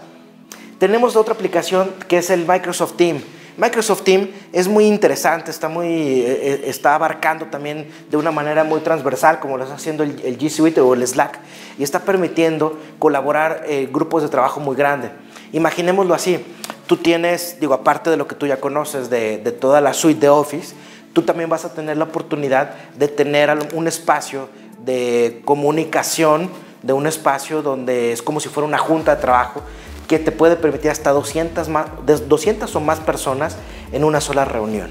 Tenemos 0.80 1.18
otra 1.18 1.34
aplicación 1.34 1.92
que 2.08 2.20
es 2.20 2.30
el 2.30 2.48
Microsoft 2.48 2.94
Team. 2.94 3.22
Microsoft 3.58 4.04
Team 4.04 4.30
es 4.54 4.70
muy 4.70 4.86
interesante, 4.86 5.52
está, 5.52 5.68
muy, 5.68 5.88
eh, 5.88 6.40
eh, 6.42 6.62
está 6.68 6.96
abarcando 6.96 7.48
también 7.48 7.92
de 8.10 8.16
una 8.16 8.32
manera 8.32 8.64
muy 8.64 8.80
transversal, 8.80 9.42
como 9.42 9.58
lo 9.58 9.66
está 9.66 9.76
haciendo 9.76 10.04
el, 10.04 10.40
G 10.40 10.50
Suite 10.50 10.80
o 10.80 10.94
el 10.94 11.06
Slack, 11.06 11.38
y 11.78 11.84
está 11.84 12.00
permitiendo 12.00 12.80
colaborar 12.98 13.66
eh, 13.68 13.90
grupos 13.92 14.24
de 14.24 14.30
trabajo 14.30 14.62
muy 14.62 14.78
grandes. 14.78 15.12
Imaginémoslo 15.52 16.14
así, 16.14 16.46
tú 16.88 16.96
tienes, 16.96 17.60
digo, 17.60 17.74
aparte 17.74 18.10
de 18.10 18.16
lo 18.16 18.26
que 18.26 18.36
tú 18.36 18.48
ya 18.48 18.62
conoces 18.62 19.10
de, 19.10 19.38
de 19.40 19.52
toda 19.52 19.82
la 19.82 19.94
suite 19.94 20.22
de 20.22 20.30
Office, 20.30 20.74
tú 21.12 21.24
también 21.24 21.50
vas 21.50 21.66
a 21.66 21.74
tener 21.74 21.98
la 21.98 22.06
oportunidad 22.06 22.72
de 22.96 23.10
tener 23.10 23.54
un 23.74 23.86
espacio 23.90 24.48
de 24.86 25.42
comunicación, 25.44 26.50
de 26.84 26.94
un 26.94 27.06
espacio 27.06 27.62
donde 27.62 28.14
es 28.14 28.22
como 28.22 28.40
si 28.40 28.48
fuera 28.48 28.66
una 28.66 28.78
junta 28.78 29.16
de 29.16 29.22
trabajo 29.22 29.62
que 30.10 30.18
te 30.18 30.32
puede 30.32 30.56
permitir 30.56 30.90
hasta 30.90 31.12
200, 31.12 31.70
más, 31.70 31.86
200 32.28 32.76
o 32.76 32.80
más 32.82 33.00
personas 33.00 33.56
en 33.92 34.04
una 34.04 34.20
sola 34.20 34.44
reunión. 34.44 34.90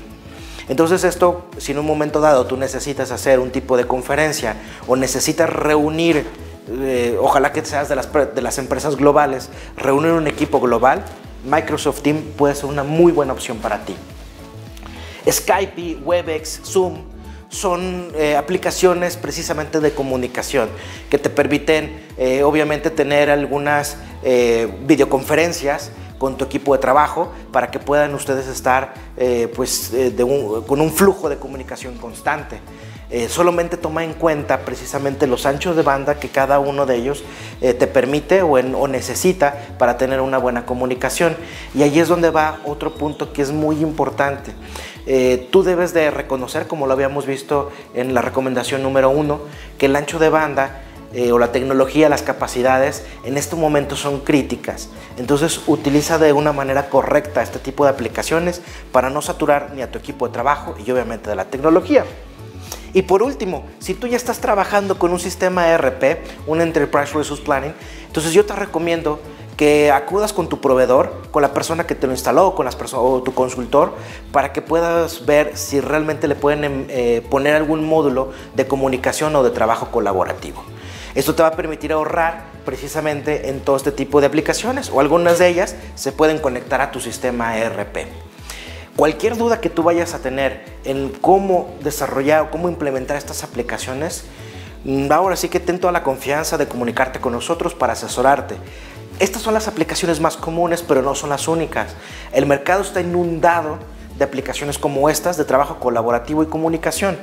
Entonces 0.68 1.02
esto, 1.02 1.46
si 1.58 1.72
en 1.72 1.80
un 1.80 1.86
momento 1.86 2.20
dado 2.20 2.46
tú 2.46 2.56
necesitas 2.56 3.10
hacer 3.10 3.40
un 3.40 3.50
tipo 3.50 3.76
de 3.76 3.84
conferencia 3.84 4.54
o 4.86 4.94
necesitas 4.94 5.50
reunir, 5.50 6.24
eh, 6.70 7.18
ojalá 7.20 7.52
que 7.52 7.64
seas 7.64 7.88
de 7.88 7.96
las, 7.96 8.08
de 8.12 8.40
las 8.40 8.58
empresas 8.58 8.94
globales, 8.94 9.50
reunir 9.76 10.12
un 10.12 10.28
equipo 10.28 10.60
global, 10.60 11.04
Microsoft 11.44 12.02
Teams 12.02 12.22
puede 12.36 12.54
ser 12.54 12.66
una 12.66 12.84
muy 12.84 13.10
buena 13.10 13.32
opción 13.32 13.58
para 13.58 13.84
ti. 13.84 13.96
Skype, 15.28 15.98
Webex, 16.04 16.60
Zoom 16.64 17.17
son 17.48 18.12
eh, 18.14 18.36
aplicaciones 18.36 19.16
precisamente 19.16 19.80
de 19.80 19.92
comunicación 19.92 20.68
que 21.10 21.18
te 21.18 21.30
permiten 21.30 22.00
eh, 22.18 22.42
obviamente 22.42 22.90
tener 22.90 23.30
algunas 23.30 23.96
eh, 24.22 24.68
videoconferencias 24.86 25.90
con 26.18 26.36
tu 26.36 26.44
equipo 26.44 26.74
de 26.74 26.80
trabajo 26.80 27.32
para 27.52 27.70
que 27.70 27.78
puedan 27.78 28.12
ustedes 28.12 28.48
estar 28.48 28.92
pues, 29.54 29.92
con 30.66 30.80
un 30.80 30.92
flujo 30.92 31.28
de 31.28 31.36
comunicación 31.36 31.96
constante. 31.96 32.58
Solamente 33.28 33.76
toma 33.78 34.04
en 34.04 34.12
cuenta 34.12 34.60
precisamente 34.60 35.26
los 35.26 35.46
anchos 35.46 35.76
de 35.76 35.82
banda 35.82 36.20
que 36.20 36.28
cada 36.28 36.58
uno 36.58 36.84
de 36.84 36.96
ellos 36.96 37.24
te 37.60 37.86
permite 37.86 38.42
o, 38.42 38.86
necesita 38.86 39.56
para 39.78 39.96
tener 39.96 40.20
una 40.20 40.36
buena 40.36 40.66
comunicación. 40.66 41.34
Y 41.74 41.82
ahí 41.82 41.98
es 42.00 42.08
donde 42.08 42.30
va 42.30 42.60
otro 42.64 42.94
punto 42.94 43.32
que 43.32 43.40
es 43.40 43.50
muy 43.50 43.80
importante. 43.80 44.52
Eh, 45.10 45.48
tú 45.50 45.62
debes 45.62 45.94
de 45.94 46.10
reconocer, 46.10 46.66
como 46.66 46.86
lo 46.86 46.92
habíamos 46.92 47.24
visto 47.24 47.70
en 47.94 48.12
la 48.12 48.20
recomendación 48.20 48.82
número 48.82 49.08
uno, 49.08 49.40
que 49.78 49.86
el 49.86 49.96
ancho 49.96 50.18
de 50.18 50.28
banda 50.28 50.82
eh, 51.14 51.32
o 51.32 51.38
la 51.38 51.50
tecnología, 51.50 52.10
las 52.10 52.20
capacidades, 52.20 53.06
en 53.24 53.38
este 53.38 53.56
momento 53.56 53.96
son 53.96 54.20
críticas. 54.20 54.90
Entonces 55.16 55.62
utiliza 55.66 56.18
de 56.18 56.34
una 56.34 56.52
manera 56.52 56.90
correcta 56.90 57.42
este 57.42 57.58
tipo 57.58 57.84
de 57.84 57.90
aplicaciones 57.90 58.60
para 58.92 59.08
no 59.08 59.22
saturar 59.22 59.70
ni 59.74 59.80
a 59.80 59.90
tu 59.90 59.98
equipo 59.98 60.26
de 60.26 60.34
trabajo 60.34 60.76
y 60.76 60.90
obviamente 60.90 61.30
de 61.30 61.36
la 61.36 61.46
tecnología. 61.46 62.04
Y 62.94 63.02
por 63.02 63.22
último, 63.22 63.64
si 63.78 63.94
tú 63.94 64.06
ya 64.06 64.16
estás 64.16 64.40
trabajando 64.40 64.98
con 64.98 65.12
un 65.12 65.20
sistema 65.20 65.68
ERP, 65.68 66.18
un 66.46 66.60
Enterprise 66.60 67.12
Resource 67.14 67.42
Planning, 67.44 67.74
entonces 68.06 68.32
yo 68.32 68.44
te 68.46 68.54
recomiendo 68.54 69.20
que 69.58 69.90
acudas 69.90 70.32
con 70.32 70.48
tu 70.48 70.60
proveedor, 70.60 71.12
con 71.32 71.42
la 71.42 71.52
persona 71.52 71.84
que 71.84 71.96
te 71.96 72.06
lo 72.06 72.12
instaló 72.12 72.54
con 72.54 72.64
las 72.64 72.76
o 72.94 73.22
tu 73.22 73.34
consultor, 73.34 73.92
para 74.30 74.52
que 74.52 74.62
puedas 74.62 75.26
ver 75.26 75.56
si 75.56 75.80
realmente 75.80 76.28
le 76.28 76.36
pueden 76.36 76.64
em, 76.64 76.86
eh, 76.88 77.26
poner 77.28 77.56
algún 77.56 77.84
módulo 77.84 78.30
de 78.54 78.68
comunicación 78.68 79.34
o 79.34 79.42
de 79.42 79.50
trabajo 79.50 79.90
colaborativo. 79.90 80.62
Esto 81.16 81.34
te 81.34 81.42
va 81.42 81.48
a 81.48 81.56
permitir 81.56 81.92
ahorrar 81.92 82.44
precisamente 82.64 83.48
en 83.48 83.60
todo 83.60 83.76
este 83.76 83.90
tipo 83.90 84.20
de 84.20 84.28
aplicaciones 84.28 84.90
o 84.90 85.00
algunas 85.00 85.40
de 85.40 85.48
ellas 85.48 85.74
se 85.96 86.12
pueden 86.12 86.38
conectar 86.38 86.80
a 86.80 86.92
tu 86.92 87.00
sistema 87.00 87.58
ERP. 87.58 88.27
Cualquier 88.98 89.36
duda 89.36 89.60
que 89.60 89.70
tú 89.70 89.84
vayas 89.84 90.12
a 90.14 90.18
tener 90.18 90.64
en 90.82 91.10
cómo 91.10 91.72
desarrollar 91.84 92.42
o 92.42 92.50
cómo 92.50 92.68
implementar 92.68 93.16
estas 93.16 93.44
aplicaciones, 93.44 94.24
mm, 94.84 95.12
ahora 95.12 95.36
sí 95.36 95.48
que 95.48 95.60
ten 95.60 95.78
toda 95.78 95.92
la 95.92 96.02
confianza 96.02 96.58
de 96.58 96.66
comunicarte 96.66 97.20
con 97.20 97.32
nosotros 97.32 97.76
para 97.76 97.92
asesorarte. 97.92 98.56
Estas 99.20 99.42
son 99.42 99.54
las 99.54 99.68
aplicaciones 99.68 100.20
más 100.20 100.36
comunes, 100.36 100.82
pero 100.82 101.00
no 101.00 101.14
son 101.14 101.30
las 101.30 101.46
únicas. 101.46 101.94
El 102.32 102.46
mercado 102.46 102.82
está 102.82 103.00
inundado 103.00 103.78
de 104.18 104.24
aplicaciones 104.24 104.78
como 104.78 105.08
estas 105.08 105.36
de 105.36 105.44
trabajo 105.44 105.78
colaborativo 105.78 106.42
y 106.42 106.46
comunicación. 106.46 107.18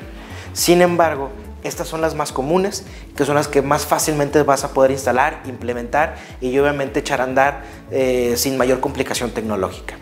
Sin 0.54 0.82
embargo, 0.82 1.30
estas 1.66 1.90
son 1.90 2.00
las 2.00 2.16
más 2.16 2.32
comunes, 2.32 2.86
que 3.18 3.26
son 3.26 3.36
las 3.36 3.50
que 3.50 3.62
más 3.62 3.86
fácilmente 3.86 4.42
vas 4.44 4.64
a 4.64 4.70
poder 4.70 4.92
instalar, 4.92 5.42
implementar 5.46 6.16
y 6.40 6.58
obviamente 6.58 7.02
echar 7.02 7.20
a 7.20 7.26
andar 7.26 7.64
eh, 7.92 8.36
sin 8.38 8.56
mayor 8.56 8.80
complicación 8.80 9.32
tecnológica. 9.32 9.96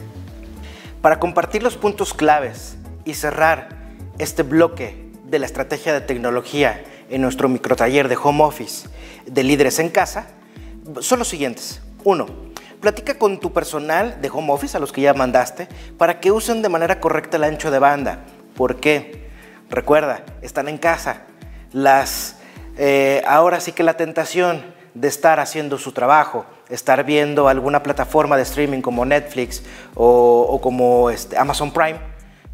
Para 1.04 1.20
compartir 1.20 1.64
los 1.64 1.76
puntos 1.76 2.14
claves 2.14 2.78
y 3.04 3.16
cerrar 3.16 3.68
este 4.20 4.42
bloque 4.42 5.12
de 5.26 5.38
la 5.38 5.46
estrategia 5.46 5.92
de 5.92 6.00
tecnología 6.00 6.82
en 7.10 7.22
nuestro 7.22 7.50
microtaller 7.50 8.08
de 8.08 8.16
home 8.16 8.42
office 8.42 8.88
de 9.26 9.44
líderes 9.44 9.80
en 9.80 9.90
casa, 9.90 10.28
son 11.02 11.20
los 11.20 11.28
siguientes. 11.28 11.82
Uno, 12.06 12.28
platica 12.80 13.20
con 13.20 13.42
tu 13.42 13.52
personal 13.52 14.22
de 14.22 14.30
home 14.30 14.54
office, 14.54 14.78
a 14.78 14.80
los 14.80 14.94
que 14.94 15.02
ya 15.02 15.14
mandaste, 15.14 15.68
para 15.98 16.22
que 16.22 16.32
usen 16.32 16.62
de 16.62 16.70
manera 16.70 17.02
correcta 17.02 17.36
el 17.36 17.44
ancho 17.44 17.70
de 17.70 17.80
banda. 17.80 18.24
¿Por 18.56 18.80
qué? 18.80 19.28
Recuerda, 19.70 20.24
están 20.42 20.70
en 20.70 20.78
casa. 20.78 21.24
Las, 21.74 22.38
eh, 22.78 23.24
ahora 23.28 23.60
sí 23.60 23.74
que 23.74 23.84
la 23.84 23.98
tentación 23.98 24.64
de 24.94 25.08
estar 25.08 25.40
haciendo 25.40 25.78
su 25.78 25.92
trabajo, 25.92 26.46
estar 26.70 27.04
viendo 27.04 27.48
alguna 27.48 27.84
plataforma 27.84 28.38
de 28.38 28.44
streaming 28.44 28.82
como 28.82 29.06
Netflix 29.06 29.64
o, 29.96 30.60
como 30.62 31.10
este, 31.10 31.38
Amazon 31.38 31.72
Prime, 31.72 32.00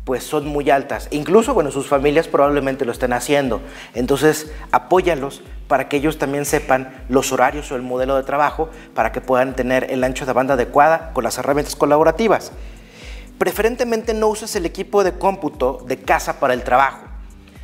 pues 0.06 0.24
son 0.24 0.48
muy 0.48 0.70
altas. 0.70 1.08
Incluso, 1.12 1.54
bueno, 1.54 1.70
sus 1.72 1.88
familias 1.88 2.28
probablemente 2.28 2.86
lo 2.86 2.92
estén 2.92 3.14
haciendo. 3.14 3.62
Entonces, 3.94 4.52
apóyalos 4.72 5.44
para 5.68 5.88
que 5.88 5.98
ellos 5.98 6.18
también 6.18 6.46
sepan 6.46 7.06
los 7.10 7.32
horarios 7.32 7.72
o 7.72 7.76
el 7.76 7.84
modelo 7.84 8.16
de 8.16 8.24
trabajo 8.24 8.70
para 8.96 9.12
que 9.12 9.22
puedan 9.22 9.56
tener 9.56 9.92
el 9.92 10.04
ancho 10.04 10.26
de 10.26 10.34
banda 10.34 10.56
adecuada 10.56 11.12
con 11.14 11.24
las 11.24 11.38
herramientas 11.38 11.76
colaborativas. 11.76 12.52
Preferentemente 13.38 14.14
no 14.14 14.28
uses 14.28 14.56
el 14.56 14.66
equipo 14.66 15.04
de 15.04 15.14
cómputo 15.14 15.84
de 15.88 16.02
casa 16.02 16.40
para 16.40 16.54
el 16.54 16.64
trabajo. 16.64 17.09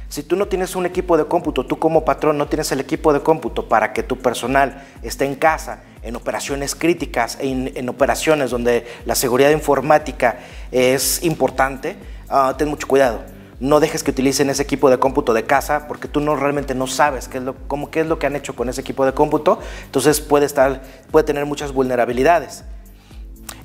Si 0.09 0.23
tú 0.23 0.35
no 0.35 0.47
tienes 0.47 0.75
un 0.75 0.85
equipo 0.85 1.17
de 1.17 1.25
cómputo, 1.25 1.65
tú 1.65 1.79
como 1.79 2.05
patrón 2.05 2.37
no 2.37 2.47
tienes 2.47 2.71
el 2.71 2.79
equipo 2.79 3.11
de 3.13 3.21
cómputo 3.21 3.67
para 3.67 3.93
que 3.93 4.03
tu 4.03 4.17
personal 4.17 4.83
esté 5.01 5.25
en 5.25 5.35
casa, 5.35 5.83
en 6.03 6.15
operaciones 6.15 6.75
críticas, 6.75 7.37
en, 7.41 7.71
en 7.75 7.89
operaciones 7.89 8.51
donde 8.51 8.85
la 9.05 9.15
seguridad 9.15 9.49
informática 9.49 10.39
es 10.71 11.23
importante, 11.23 11.97
Ah, 12.29 12.55
ten 12.57 12.67
mucho 12.67 12.87
cuidado. 12.87 13.21
No 13.59 13.79
dejes 13.79 14.03
que 14.03 14.11
utilicen 14.11 14.49
ese 14.49 14.63
equipo 14.63 14.89
de 14.89 14.97
cómputo 14.97 15.33
de 15.33 15.45
casa 15.45 15.87
porque 15.87 16.07
tú 16.07 16.19
no 16.19 16.35
realmente 16.35 16.75
no 16.75 16.87
sabes 16.87 17.27
qué 17.27 17.37
es 17.37 17.43
lo, 17.43 17.55
cómo, 17.67 17.89
qué 17.89 18.01
es 18.01 18.07
lo 18.07 18.19
que 18.19 18.25
han 18.25 18.35
hecho 18.35 18.55
con 18.55 18.67
ese 18.67 18.81
equipo 18.81 19.05
de 19.05 19.13
cómputo. 19.13 19.59
Entonces 19.85 20.19
puede, 20.19 20.45
estar, 20.45 20.81
puede 21.11 21.25
tener 21.25 21.45
muchas 21.45 21.71
vulnerabilidades. 21.71 22.63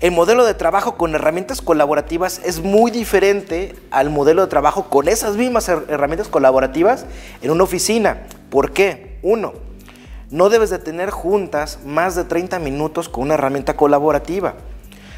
El 0.01 0.13
modelo 0.13 0.47
de 0.47 0.55
trabajo 0.55 0.97
con 0.97 1.15
herramientas 1.15 1.61
colaborativas 1.61 2.41
es 2.43 2.61
muy 2.61 2.91
diferente 2.91 3.75
al 3.91 4.09
modelo 4.09 4.41
de 4.41 4.49
trabajo 4.49 4.89
con 4.89 5.09
esas 5.09 5.37
mismas 5.37 5.69
herramientas 5.69 6.29
colaborativas 6.29 7.05
en 7.43 7.51
una 7.51 7.65
oficina. 7.65 8.23
¿Por 8.49 8.73
qué? 8.73 9.19
Uno, 9.21 9.53
no 10.31 10.49
debes 10.49 10.71
de 10.71 10.79
tener 10.79 11.11
juntas 11.11 11.81
más 11.85 12.15
de 12.15 12.25
30 12.25 12.59
minutos 12.61 13.11
con 13.11 13.25
una 13.25 13.35
herramienta 13.35 13.77
colaborativa. 13.77 14.55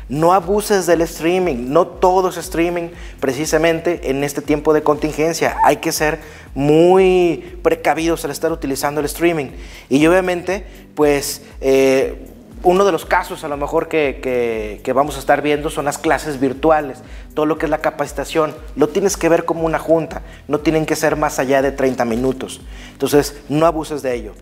No 0.08 0.32
abuses 0.32 0.84
del 0.86 1.02
streaming, 1.02 1.70
no 1.70 1.86
todo 1.86 2.30
es 2.30 2.36
streaming 2.36 2.88
precisamente 3.20 4.10
en 4.10 4.24
este 4.24 4.42
tiempo 4.42 4.74
de 4.74 4.82
contingencia. 4.82 5.58
Hay 5.64 5.76
que 5.76 5.92
ser 5.92 6.18
muy 6.56 7.56
precavidos 7.62 8.24
al 8.24 8.32
estar 8.32 8.50
utilizando 8.50 8.98
el 8.98 9.06
streaming. 9.06 9.52
Y 9.88 10.04
obviamente, 10.08 10.66
pues 10.96 11.42
eh, 11.60 12.31
uno 12.64 12.84
de 12.84 12.92
los 12.92 13.04
casos 13.04 13.44
a 13.44 13.48
lo 13.48 13.56
mejor 13.56 13.88
que, 13.88 14.92
vamos 14.94 15.16
a 15.16 15.18
estar 15.18 15.42
viendo 15.42 15.70
son 15.70 15.84
las 15.84 15.98
clases 15.98 16.40
virtuales, 16.40 16.98
todo 17.34 17.46
lo 17.46 17.58
que 17.58 17.66
es 17.66 17.70
la 17.70 17.78
capacitación, 17.78 18.54
lo 18.76 18.88
tienes 18.88 19.16
que 19.16 19.28
ver 19.28 19.44
como 19.44 19.64
una 19.64 19.78
junta, 19.78 20.22
no 20.48 20.60
tienen 20.60 20.86
que 20.86 20.96
ser 20.96 21.16
más 21.16 21.38
allá 21.38 21.62
de 21.62 21.72
30 21.72 22.04
minutos. 22.04 22.60
Entonces, 22.92 23.40
no 23.48 23.66
abuses 23.66 24.02
de 24.02 24.14
ello. 24.14 24.34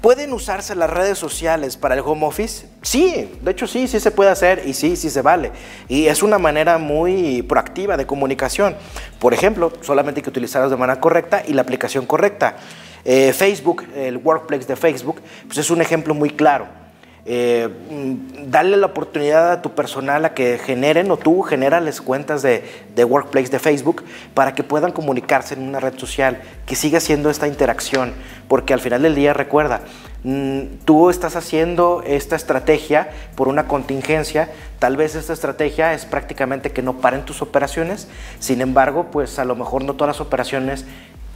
¿Pueden 0.00 0.32
usarse 0.32 0.74
las 0.74 0.88
redes 0.88 1.18
sociales 1.18 1.76
para 1.76 1.94
el 1.94 2.00
home 2.00 2.24
office? 2.24 2.66
Sí, 2.80 3.30
de 3.42 3.50
hecho 3.50 3.66
sí, 3.66 3.86
sí 3.86 4.00
se 4.00 4.10
puede 4.10 4.30
hacer 4.30 4.62
y 4.64 4.72
sí, 4.72 4.96
sí 4.96 5.10
se 5.10 5.20
vale. 5.20 5.52
Y 5.88 6.06
es 6.06 6.22
una 6.22 6.38
manera 6.38 6.78
muy 6.78 7.42
proactiva 7.42 7.98
de 7.98 8.06
comunicación. 8.06 8.76
Por 9.18 9.34
ejemplo, 9.34 9.70
solamente 9.82 10.20
hay 10.20 10.22
que 10.22 10.30
utilizarlas 10.30 10.70
de 10.70 10.78
manera 10.78 11.00
correcta 11.00 11.42
y 11.46 11.52
la 11.52 11.60
aplicación 11.60 12.06
correcta. 12.06 12.56
Eh, 13.04 13.34
Facebook, 13.34 13.84
el 13.94 14.16
Workplace 14.16 14.64
de 14.64 14.76
Facebook, 14.76 15.20
pues 15.46 15.58
es 15.58 15.70
un 15.70 15.82
ejemplo 15.82 16.14
muy 16.14 16.30
claro. 16.30 16.79
Eh, 17.26 17.68
mm, 17.90 18.50
darle 18.50 18.76
la 18.76 18.86
oportunidad 18.86 19.52
a 19.52 19.62
tu 19.62 19.72
personal 19.72 20.24
a 20.24 20.34
que 20.34 20.58
generen 20.58 21.10
o 21.10 21.16
tú 21.16 21.42
generales 21.42 22.00
cuentas 22.00 22.42
de, 22.42 22.64
de, 22.94 23.04
Workplace 23.04 23.50
de 23.50 23.58
Facebook 23.58 24.02
para 24.32 24.54
que 24.54 24.64
puedan 24.64 24.90
comunicarse 24.90 25.54
en 25.54 25.62
una 25.68 25.80
red 25.80 25.98
social, 25.98 26.40
que 26.66 26.76
siga 26.76 26.98
siendo 26.98 27.28
esta 27.28 27.46
interacción, 27.46 28.14
porque 28.48 28.72
al 28.72 28.80
final 28.80 29.02
del 29.02 29.14
día 29.14 29.34
recuerda, 29.34 29.82
Mm, 30.22 30.80
tú 30.84 31.08
estás 31.08 31.34
haciendo 31.34 32.02
esta 32.04 32.36
estrategia 32.36 33.08
por 33.36 33.48
una 33.48 33.66
contingencia, 33.66 34.50
tal 34.78 34.98
vez 34.98 35.14
esta 35.14 35.32
estrategia 35.32 35.94
es 35.94 36.04
prácticamente 36.04 36.72
que 36.72 36.82
no 36.82 36.98
paren 36.98 37.24
tus 37.24 37.40
operaciones, 37.40 38.06
sin 38.38 38.60
embargo, 38.60 39.06
pues 39.10 39.38
a 39.38 39.46
lo 39.46 39.56
mejor 39.56 39.82
no 39.82 39.94
todas 39.94 40.18
las 40.18 40.20
operaciones 40.20 40.84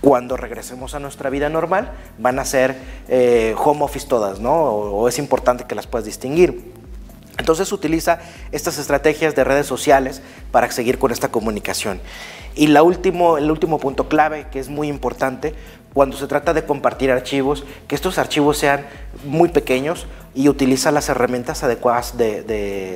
cuando 0.05 0.37
regresemos 0.37 0.95
a 0.95 1.01
nuestra 1.01 1.31
vida 1.31 1.49
normal 1.49 1.93
van 2.19 2.39
a 2.39 2.45
ser 2.45 2.77
eh, 3.09 3.55
home 3.57 3.83
office 3.85 4.07
todas, 4.07 4.39
¿no? 4.39 4.53
O, 4.53 5.09
es 5.09 5.19
importante 5.19 5.65
que 5.65 5.75
las 5.75 5.87
puedas 5.87 6.05
distinguir. 6.05 6.75
Entonces 7.39 7.73
utiliza 7.73 8.19
estas 8.53 8.77
estrategias 8.77 9.35
de 9.35 9.45
redes 9.45 9.67
sociales 9.67 10.21
para 10.51 10.71
seguir 10.71 10.99
con 10.99 11.11
esta 11.11 11.29
comunicación. 11.29 12.03
Y 12.55 12.67
la 12.67 12.83
último, 12.83 13.39
el 13.39 13.51
último 13.51 13.79
punto 13.79 14.07
clave, 14.07 14.47
que 14.53 14.61
es 14.61 14.69
muy 14.69 14.89
importante, 14.89 15.55
cuando 15.95 16.19
se 16.19 16.27
trata 16.27 16.53
de 16.53 16.67
compartir 16.67 17.11
archivos, 17.11 17.65
que 17.89 17.95
estos 17.95 18.19
archivos 18.19 18.59
sean 18.59 18.85
muy 19.25 19.49
pequeños 19.49 20.07
y 20.35 20.51
utiliza 20.51 20.91
las 20.91 21.09
herramientas 21.09 21.65
adecuadas 21.65 22.19
de, 22.19 22.43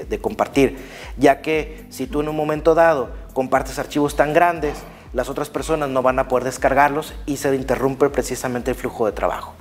de 0.07 0.19
compartir, 0.21 0.77
ya 1.17 1.41
que 1.41 1.87
si 1.89 2.07
tú 2.07 2.21
en 2.21 2.29
un 2.29 2.37
momento 2.37 2.75
dado 2.75 3.09
compartes 3.33 3.79
archivos 3.79 4.15
tan 4.15 4.35
grandes, 4.35 4.75
las 5.19 5.29
otras 5.29 5.51
personas 5.51 5.89
no 5.89 6.01
van 6.01 6.21
a 6.21 6.29
poder 6.29 6.45
descargarlos 6.45 7.13
y 7.27 7.39
se 7.39 7.53
interrumpe 7.53 8.09
precisamente 8.09 8.71
el 8.71 8.77
flujo 8.77 9.05
de 9.05 9.11
trabajo. 9.11 9.53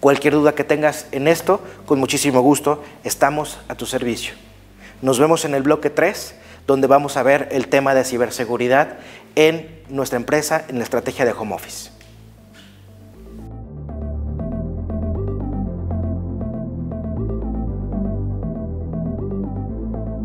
Cualquier 0.00 0.34
duda 0.34 0.54
que 0.54 0.64
tengas 0.64 1.06
en 1.12 1.28
esto, 1.28 1.62
con 1.86 1.98
muchísimo 1.98 2.42
gusto, 2.42 2.84
estamos 3.02 3.58
a 3.68 3.74
tu 3.74 3.86
servicio. 3.86 4.34
Nos 5.00 5.18
vemos 5.18 5.46
en 5.46 5.54
el 5.54 5.62
bloque 5.62 5.88
3, 5.88 6.34
donde 6.66 6.88
vamos 6.88 7.16
a 7.16 7.22
ver 7.22 7.48
el 7.52 7.68
tema 7.68 7.94
de 7.94 8.04
ciberseguridad 8.04 8.98
en 9.34 9.82
nuestra 9.88 10.18
empresa, 10.18 10.62
en 10.68 10.76
la 10.76 10.84
estrategia 10.84 11.24
de 11.24 11.32
home 11.32 11.54
office. 11.54 11.90